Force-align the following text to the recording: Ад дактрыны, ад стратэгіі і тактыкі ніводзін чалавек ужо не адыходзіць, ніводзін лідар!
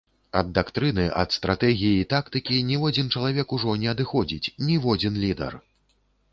Ад 0.39 0.47
дактрыны, 0.53 1.03
ад 1.23 1.35
стратэгіі 1.37 1.99
і 2.07 2.07
тактыкі 2.15 2.59
ніводзін 2.71 3.13
чалавек 3.19 3.47
ужо 3.61 3.79
не 3.85 3.93
адыходзіць, 3.95 4.51
ніводзін 4.67 5.23
лідар! 5.25 5.53